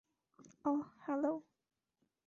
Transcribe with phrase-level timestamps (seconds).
[0.65, 1.33] অহ, hello.